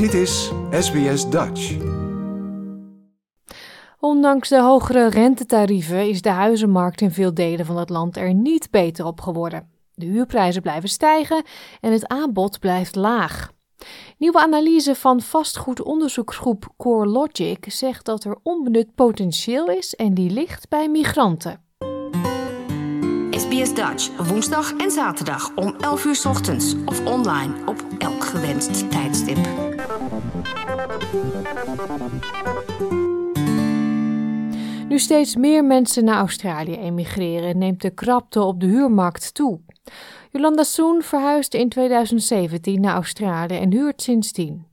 [0.00, 1.76] Dit is SBS Dutch.
[3.98, 8.70] Ondanks de hogere rentetarieven is de huizenmarkt in veel delen van het land er niet
[8.70, 9.70] beter op geworden.
[9.94, 11.44] De huurprijzen blijven stijgen
[11.80, 13.52] en het aanbod blijft laag.
[14.18, 20.88] Nieuwe analyse van vastgoedonderzoeksgroep CoreLogic zegt dat er onbenut potentieel is en die ligt bij
[20.88, 21.64] migranten.
[23.30, 28.90] SBS Dutch, woensdag en zaterdag om 11 uur 's ochtends of online op elk gewenst
[28.90, 29.38] tijdstip.
[34.88, 39.60] Nu steeds meer mensen naar Australië emigreren, neemt de krapte op de huurmarkt toe.
[40.30, 44.66] Jolanda Soen verhuisde in 2017 naar Australië en huurt sindsdien.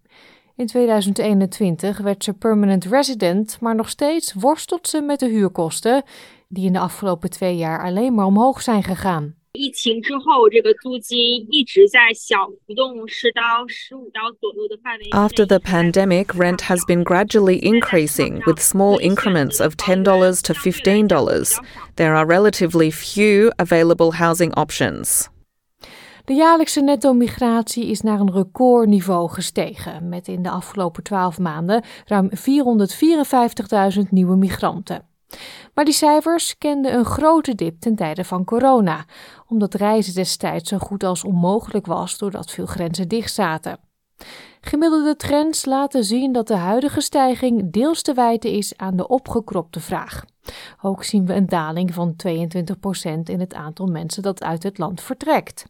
[0.55, 6.03] In 2021 werd ze permanent resident, maar nog steeds worstelt ze met de huurkosten,
[6.47, 9.36] die in de afgelopen twee jaar alleen maar omhoog zijn gegaan.
[9.56, 15.10] 疫情之后，这个租金一直在小浮动十到十五刀左右的范围。
[15.10, 20.04] After the pandemic, rent has been gradually increasing with small increments of $10
[20.42, 21.58] to $15.
[21.96, 25.28] There are relatively few available housing options.
[26.24, 32.30] De jaarlijkse netto-migratie is naar een recordniveau gestegen, met in de afgelopen 12 maanden ruim
[32.30, 35.06] 454.000 nieuwe migranten.
[35.73, 39.05] Maar die cijfers kenden een grote dip ten tijde van corona,
[39.47, 43.79] omdat reizen destijds zo goed als onmogelijk was doordat veel grenzen dicht zaten.
[44.61, 49.79] Gemiddelde trends laten zien dat de huidige stijging deels te wijten is aan de opgekropte
[49.79, 50.25] vraag.
[50.81, 55.01] Ook zien we een daling van 22% in het aantal mensen dat uit het land
[55.01, 55.65] vertrekt.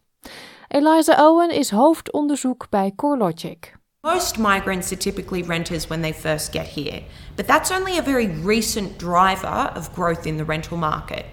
[0.68, 3.76] Eliza Owen is hoofdonderzoek bij CoreLogic.
[4.04, 7.02] Most migrants are typically renters when they first get here,
[7.36, 11.26] but that's only a very recent driver of growth in the rental market.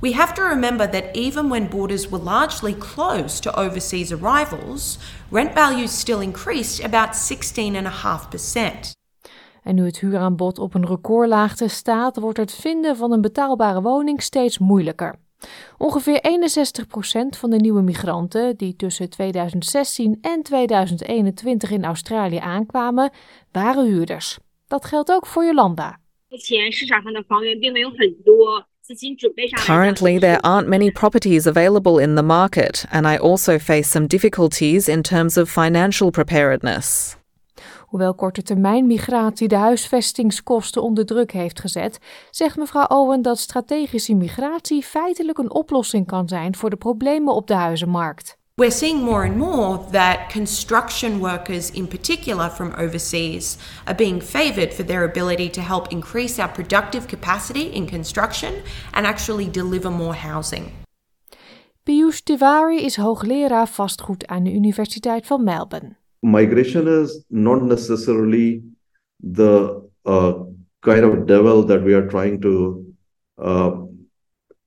[0.00, 4.98] We have to remember that even when borders were largely closed to overseas arrivals,
[5.30, 8.90] rent values still increased about 16.5%.
[9.62, 14.22] En nu het huuraanbod op een recordlaagte staat, wordt het vinden van een betaalbare woning
[14.22, 15.18] steeds moeilijker.
[15.78, 23.10] Ongeveer 61% van de nieuwe migranten die tussen 2016 en 2021 in Australië aankwamen,
[23.52, 24.38] waren huurders.
[24.66, 25.98] Dat geldt ook voor Jolanda.
[29.66, 34.88] Currently, there aren't many properties available in the market, and I also face some difficulties
[34.88, 37.19] in terms of financial preparedness.
[37.90, 41.98] Hoewel korte termijn migratie de huisvestingskosten onder druk heeft gezet,
[42.30, 47.46] zegt mevrouw Owen dat strategische migratie feitelijk een oplossing kan zijn voor de problemen op
[47.46, 48.38] de huizenmarkt.
[48.54, 54.74] We're seeing more and more that construction workers, in particular from overseas, are being favoured
[54.74, 58.52] for their ability to help increase our productive capacity in construction
[58.92, 60.64] and actually deliver more housing.
[61.82, 65.99] Piyush Tiwari is hoogleraar vastgoed aan de Universiteit van Melbourne.
[66.22, 68.62] Migration is not necessarily
[69.22, 70.32] the uh,
[70.82, 72.94] kind of devil that we are trying to
[73.38, 73.72] uh,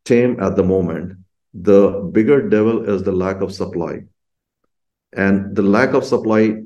[0.06, 1.18] tame at the moment.
[1.54, 4.02] The bigger devil is the lack of supply.
[5.16, 6.64] And the lack of supply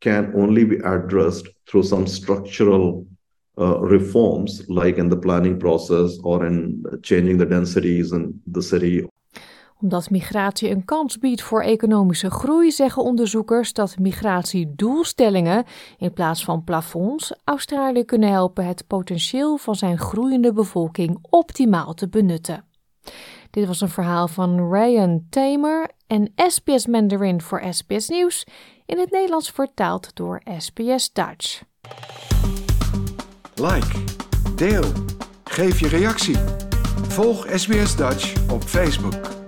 [0.00, 3.06] can only be addressed through some structural
[3.58, 9.06] uh, reforms, like in the planning process or in changing the densities in the city
[9.80, 15.64] Omdat migratie een kans biedt voor economische groei, zeggen onderzoekers dat migratiedoelstellingen
[15.98, 22.08] in plaats van plafonds Australië kunnen helpen het potentieel van zijn groeiende bevolking optimaal te
[22.08, 22.64] benutten.
[23.50, 28.46] Dit was een verhaal van Ryan Tamer en SBS Mandarin voor SBS Nieuws,
[28.86, 31.62] in het Nederlands vertaald door SBS Dutch.
[33.54, 33.98] Like,
[34.56, 34.84] deel,
[35.44, 36.36] geef je reactie.
[37.08, 39.39] Volg SBS Dutch op Facebook.